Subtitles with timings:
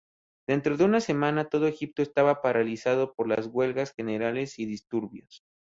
[0.47, 5.43] Dentro de una semana, todo Egipto estaba paralizado por las huelgas generales y disturbios.